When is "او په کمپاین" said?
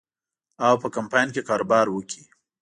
0.65-1.27